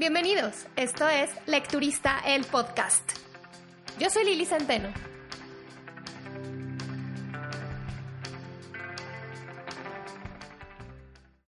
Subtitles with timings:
[0.00, 3.04] Bienvenidos, esto es Lecturista el podcast.
[3.98, 4.88] Yo soy Lili Centeno.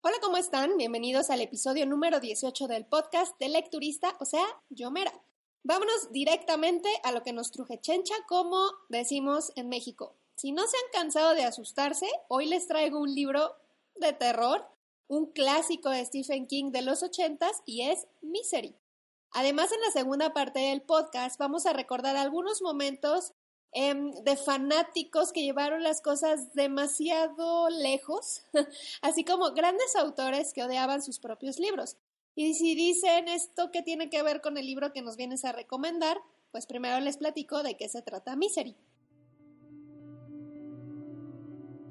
[0.03, 0.77] Hola, ¿cómo están?
[0.77, 5.15] Bienvenidos al episodio número 18 del podcast de Lecturista, o sea, Yomera.
[5.63, 10.19] Vámonos directamente a lo que nos truje chencha, como decimos en México.
[10.37, 13.57] Si no se han cansado de asustarse, hoy les traigo un libro
[13.95, 14.69] de terror,
[15.13, 18.75] un clásico de Stephen King de los ochentas y es Misery.
[19.33, 23.35] Además, en la segunda parte del podcast vamos a recordar algunos momentos
[23.73, 28.45] em, de fanáticos que llevaron las cosas demasiado lejos,
[29.03, 31.99] así como grandes autores que odiaban sus propios libros.
[32.35, 35.53] Y si dicen esto que tiene que ver con el libro que nos vienes a
[35.53, 36.17] recomendar,
[36.53, 38.79] pues primero les platico de qué se trata Misery.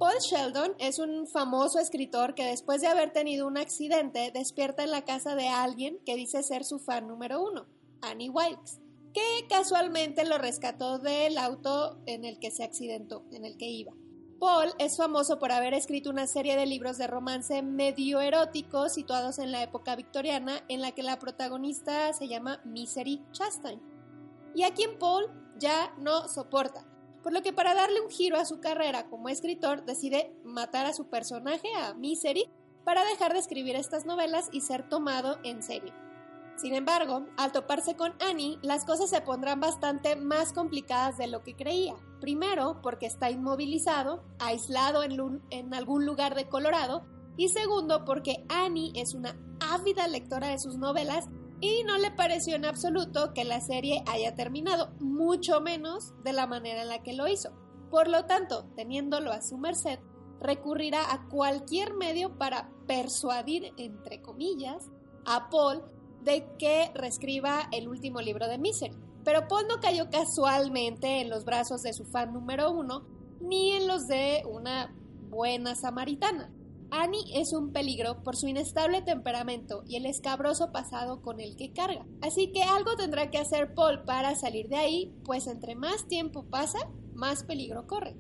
[0.02, 4.90] Paul Sheldon es un famoso escritor que después de haber tenido un accidente despierta en
[4.90, 7.68] la casa de alguien que dice ser su fan número uno,
[8.02, 8.80] Annie Wilkes,
[9.14, 13.94] que casualmente lo rescató del auto en el que se accidentó, en el que iba.
[14.40, 19.38] Paul es famoso por haber escrito una serie de libros de romance medio eróticos situados
[19.38, 23.80] en la época victoriana en la que la protagonista se llama Misery Chastain.
[24.56, 25.28] Y a quien Paul
[25.60, 26.88] ya no soporta,
[27.24, 30.94] por lo que para darle un giro a su carrera como escritor decide matar a
[30.94, 32.50] su personaje, a Misery,
[32.84, 35.94] para dejar de escribir estas novelas y ser tomado en serio.
[36.56, 41.44] Sin embargo, al toparse con Annie, las cosas se pondrán bastante más complicadas de lo
[41.44, 41.96] que creía.
[42.20, 47.04] Primero, porque está inmovilizado, aislado en, en, algún lugar de Colorado,
[47.38, 51.26] y segundo, porque Annie es una ávida lectora de sus novelas
[51.62, 56.48] y no le pareció en absoluto que la serie haya terminado, mucho menos de la
[56.48, 57.52] manera en la que lo hizo.
[57.92, 60.00] Por lo tanto, teniéndolo a su merced,
[60.40, 64.90] recurrirá a cualquier medio para persuadir, entre comillas,
[65.26, 65.84] a Paul
[66.24, 68.96] de que reescriba el último libro de Misery.
[69.24, 73.06] Pero Paul no cayó casualmente en los brazos de su fan número uno,
[73.40, 74.96] ni en los de una
[75.30, 76.52] buena samaritana.
[76.92, 81.72] Annie es un peligro por su inestable temperamento y el escabroso pasado con el que
[81.72, 82.06] carga.
[82.22, 86.44] Así que algo tendrá que hacer Paul para salir de ahí, pues entre más tiempo
[86.44, 86.80] pasa,
[87.14, 88.18] más peligro corre.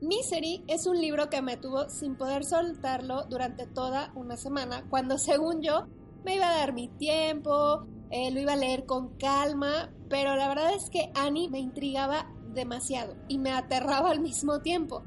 [0.00, 5.18] Misery es un libro que me tuvo sin poder soltarlo durante toda una semana, cuando
[5.18, 5.86] según yo
[6.24, 10.48] me iba a dar mi tiempo, eh, lo iba a leer con calma, pero la
[10.48, 15.04] verdad es que Annie me intrigaba demasiado y me aterraba al mismo tiempo.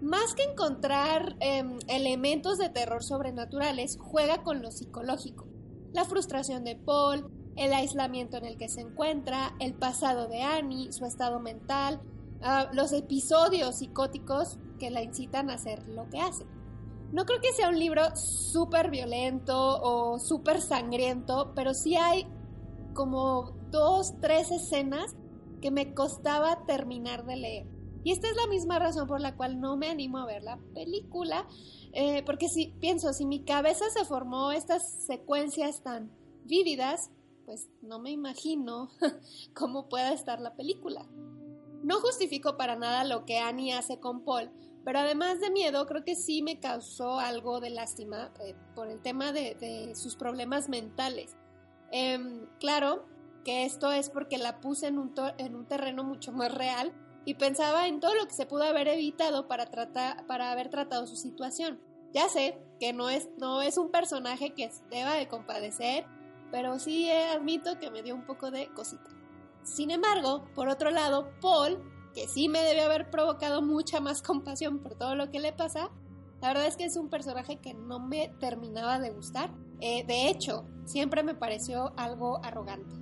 [0.00, 5.46] Más que encontrar em, elementos de terror sobrenaturales, juega con lo psicológico.
[5.92, 10.92] La frustración de Paul, el aislamiento en el que se encuentra, el pasado de Annie,
[10.92, 12.00] su estado mental,
[12.42, 16.46] ah, los episodios psicóticos que la incitan a hacer lo que hace.
[17.12, 22.26] No creo que sea un libro súper violento o súper sangriento, pero sí hay
[22.94, 25.16] como dos, tres escenas
[25.60, 27.79] que me costaba terminar de leer.
[28.02, 30.58] Y esta es la misma razón por la cual no me animo a ver la
[30.74, 31.46] película,
[31.92, 36.10] eh, porque si pienso, si mi cabeza se formó estas secuencias tan
[36.44, 37.10] vívidas,
[37.44, 38.90] pues no me imagino
[39.54, 41.06] cómo pueda estar la película.
[41.82, 44.50] No justifico para nada lo que Annie hace con Paul,
[44.84, 49.02] pero además de miedo, creo que sí me causó algo de lástima eh, por el
[49.02, 51.36] tema de, sus problemas mentales.
[51.90, 53.04] Em, claro
[53.44, 56.92] que esto es porque la puse un, en un terreno mucho más real
[57.24, 61.06] y pensaba en todo lo que se pudo haber evitado para, tratar, para haber tratado
[61.06, 61.80] su situación.
[62.12, 66.06] Ya sé que no es, no es un personaje que deba de compadecer,
[66.50, 69.10] pero sí admito que me dio un poco de cosita.
[69.62, 71.78] Sin embargo, por otro lado, Paul,
[72.14, 75.90] que sí me debe haber provocado mucha más compasión por todo lo que le pasa,
[76.40, 79.50] la verdad es que es un personaje que no me terminaba de gustar.
[79.80, 82.96] Eh, de hecho, siempre me pareció algo arrogante.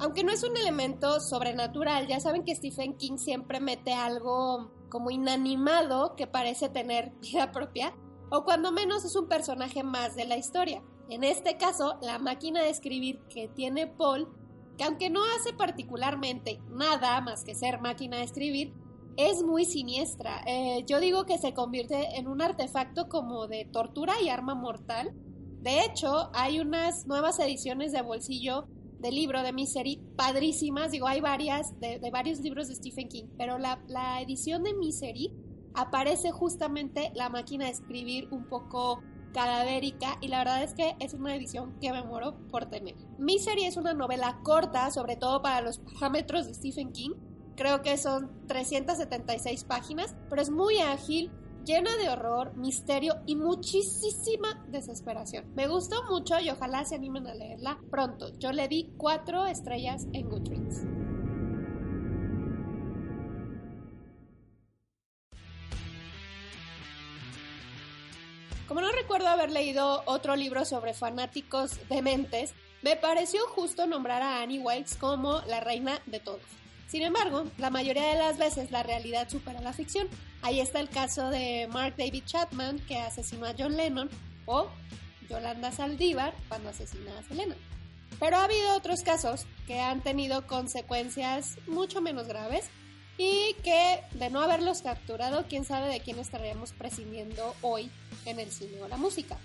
[0.00, 5.10] Aunque no es un elemento sobrenatural, ya saben que Stephen King siempre mete algo como
[5.10, 7.94] inanimado que parece tener vida propia,
[8.30, 10.82] o cuando menos es un personaje más de la historia.
[11.08, 14.28] En este caso, la máquina de escribir que tiene Paul,
[14.76, 18.74] que aunque no hace particularmente nada más que ser máquina de escribir,
[19.16, 20.42] es muy siniestra.
[20.46, 25.12] Eh, yo digo que se convierte en un artefacto como de tortura y arma mortal.
[25.60, 28.68] De hecho, hay unas nuevas ediciones de bolsillo
[28.98, 30.90] de libro de Misery padrísimas.
[30.90, 33.78] Digo, hay varias de, varios libros de Stephen King, pero la,
[34.20, 35.32] edición de Misery
[35.74, 39.02] aparece justamente la máquina de escribir un poco
[39.32, 42.96] cadavérica y la verdad es que es una edición que me muero por tener.
[43.18, 47.12] Misery es una novela corta, sobre todo para los parámetros de Stephen King,
[47.58, 51.32] Creo que son 376 páginas, pero es muy ágil,
[51.64, 55.52] llena de horror, misterio y muchísima desesperación.
[55.54, 58.30] Me gustó mucho y ojalá se animen a leerla pronto.
[58.38, 60.84] Yo le di 4 estrellas en Goodreads.
[68.66, 72.52] Como no recuerdo haber leído otro libro sobre fanáticos dementes,
[72.82, 76.42] me pareció justo nombrar a Annie Wilkes como la reina de todos.
[76.86, 80.08] Sin embargo, la mayoría de las veces la realidad supera la ficción.
[80.42, 84.08] Ahí está el caso de Mark David Chapman, que asesinó a John Lennon,
[84.46, 84.68] o
[85.28, 87.56] Yolanda Saldívar, cuando asesinó a Selena.
[88.18, 92.66] Pero ha habido otros casos que han tenido consecuencias mucho menos graves
[93.16, 97.90] y que de no haberlos capturado, quién sabe de quién estaríamos prescindiendo hoy
[98.24, 99.36] en el cine o la música.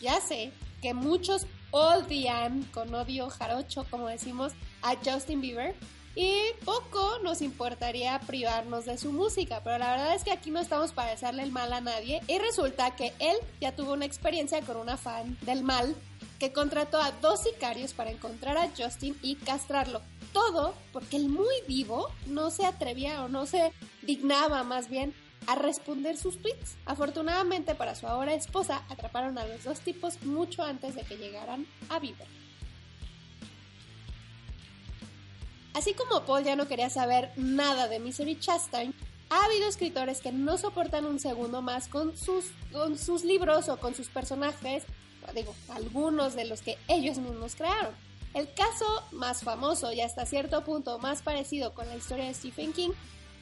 [0.00, 4.52] Ya sé que muchos odian con odio jarocho, como decimos,
[4.82, 5.74] a Justin Bieber,
[6.18, 10.58] y poco nos importaría privarnos de su música, pero la verdad es que aquí no
[10.58, 14.60] estamos para hacerle el mal a nadie y resulta que él ya tuvo una experiencia
[14.62, 15.94] con una fan del mal
[16.40, 20.02] que contrató a dos sicarios para encontrar a Justin y castrarlo.
[20.32, 23.72] Todo porque el muy vivo no se atrevía o no se
[24.02, 25.14] dignaba más bien
[25.46, 26.78] a responder sus tweets.
[26.84, 31.64] Afortunadamente para su ahora esposa atraparon a los dos tipos mucho antes de que llegaran
[31.88, 32.26] a Bieber.
[35.78, 38.92] Así como Paul ya no quería saber nada de Misery Chastain,
[39.30, 43.76] ha habido escritores que no soportan un segundo más con sus, con sus libros o
[43.76, 44.82] con sus personajes,
[45.36, 47.94] digo, algunos de los que ellos mismos crearon.
[48.34, 52.72] El caso más famoso y hasta cierto punto más parecido con la historia de Stephen
[52.72, 52.90] King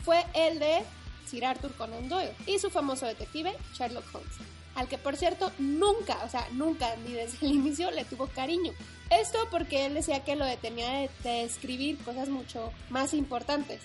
[0.05, 0.83] fue el de
[1.27, 6.19] Sir Arthur Conan Doyle y su famoso detective Sherlock Holmes al que por cierto nunca,
[6.25, 8.73] o sea, nunca ni desde el inicio le tuvo cariño.
[9.11, 13.81] Esto porque él decía que lo detenía de, escribir cosas mucho más importantes.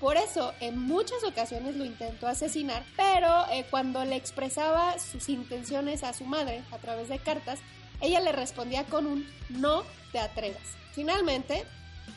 [0.00, 6.02] Por eso, en muchas ocasiones lo intentó asesinar, pero eh, cuando le expresaba sus intenciones
[6.02, 7.60] a su madre a través de cartas,
[8.00, 9.82] ella le respondía con un no
[10.12, 10.62] te atrevas.
[10.92, 11.64] Finalmente,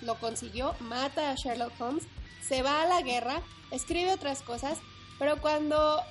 [0.02, 2.04] lo consiguió, mata a Sherlock Holmes,
[2.42, 3.42] se va a la guerra,
[3.72, 4.80] escribe otras cosas,
[5.20, 6.02] pero cuando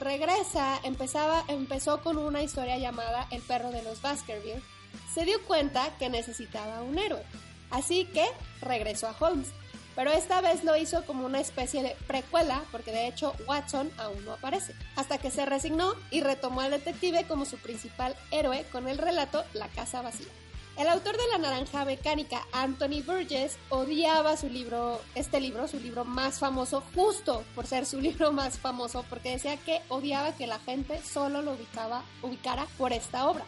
[0.00, 4.62] regresa, empezaba, empezó con una historia llamada El perro de los Baskerville.
[5.14, 7.22] Se dio cuenta que necesitaba un héroe,
[7.70, 8.26] así que
[8.60, 9.48] regresó a Holmes.
[9.94, 14.24] Pero esta vez lo hizo como una especie de precuela, porque de hecho Watson aún
[14.24, 18.88] no aparece, hasta que se resignó y retomó al detective como su principal héroe con
[18.88, 20.28] el relato La casa vacía.
[20.80, 26.06] El autor de La Naranja Mecánica, Anthony Burgess, odiaba su libro, este libro, su libro
[26.06, 30.58] más famoso, justo por ser su libro más famoso, porque decía que odiaba que la
[30.58, 33.44] gente solo lo ubicaba, ubicara por esta obra.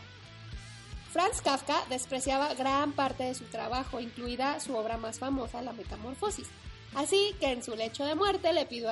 [1.11, 6.49] Franz Kafka despreciaba gran parte de su trabajo, incluida su obra más famosa, La Metamorfosis.
[6.95, 8.91] Así que en su lecho de muerte le pidió,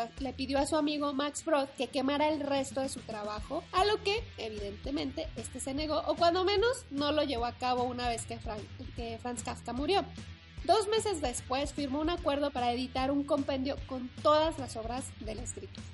[0.58, 4.25] a, su amigo Max Brod que quemara el resto de su trabajo, a lo que
[4.38, 8.39] evidentemente este se negó o cuando menos no lo llevó a cabo una vez que,
[8.96, 10.05] que Franz Kafka murió.
[10.65, 15.39] Dos meses después firmó un acuerdo para editar un compendio con todas las obras del
[15.39, 15.84] escritor.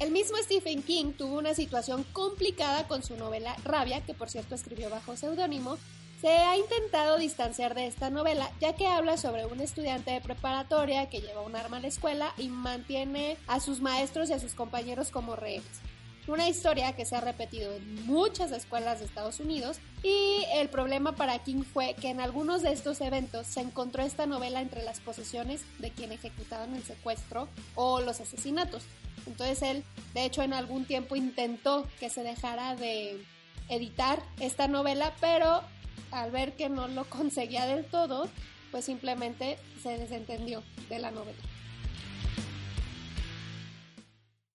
[0.00, 4.54] El mismo Stephen King tuvo una situación complicada con su novela Rabia, que por cierto
[4.54, 5.76] escribió bajo seudónimo,
[6.20, 11.08] se ha intentado distanciar de esta novela, ya que habla sobre un estudiante de preparatoria
[11.08, 14.52] que lleva un arma a la escuela y mantiene a sus maestros y a sus
[14.52, 15.80] compañeros como rehenes.
[16.28, 21.12] Una historia que se ha repetido en muchas escuelas de Estados Unidos y el problema
[21.12, 25.00] para King fue que en algunos de estos eventos se encontró esta novela entre las
[25.00, 28.82] posesiones de quien ejecutaban el secuestro o los asesinatos.
[29.26, 33.24] Entonces él, de hecho, en algún tiempo intentó que se dejara de
[33.70, 35.62] editar esta novela, pero
[36.10, 38.28] al ver que no lo conseguía del todo,
[38.70, 41.38] pues simplemente se desentendió de la novela.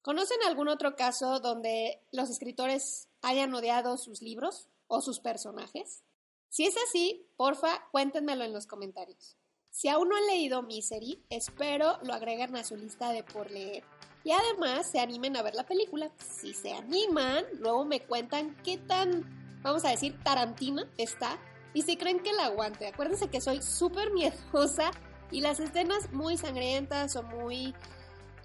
[0.01, 6.03] ¿Conocen algún otro caso donde los escritores hayan odiado sus libros o sus personajes?
[6.49, 9.35] Si es así, porfa, cuéntenmelo en los comentarios.
[9.71, 13.83] Si aún no han leído Misery, espero lo agreguen a su lista de por leer.
[14.23, 16.11] Y además se animen a ver la película.
[16.39, 21.37] Si se animan, luego me cuentan qué tan vamos a decir, Tarantina está.
[21.73, 24.91] Y si creen que la aguante, acuérdense que soy súper miedosa
[25.31, 27.75] Y las escenas muy sangrientas o muy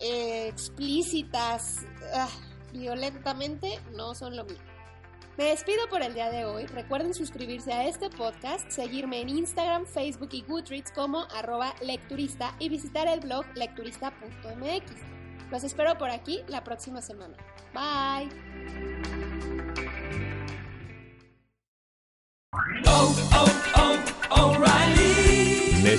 [0.01, 2.29] eh, explícitas, ah,
[2.73, 4.65] violentamente, no son lo mismo.
[5.37, 6.67] Me despido por el día de hoy.
[6.67, 12.69] Recuerden suscribirse a este podcast, seguirme en Instagram, Facebook y Goodreads como arroba lecturista y
[12.69, 14.93] visitar el blog lecturista.mx.
[15.51, 17.37] Los espero por aquí la próxima semana.
[17.73, 19.10] Bye.